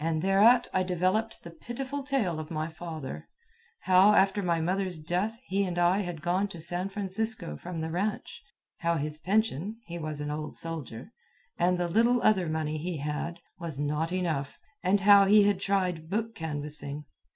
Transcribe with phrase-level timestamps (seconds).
[0.00, 3.28] And thereat I developed the pitiful tale of my father
[3.82, 7.88] how, after my mother's death, he and I had gone to San Francisco from the
[7.92, 8.42] ranch;
[8.80, 11.12] how his pension (he was an old soldier),
[11.60, 16.10] and the little other money he had, was not enough; and how he had tried
[16.10, 17.04] book canvassing.